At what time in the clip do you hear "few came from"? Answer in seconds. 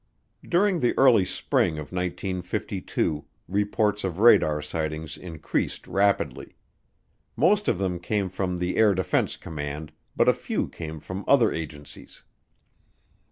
10.33-11.23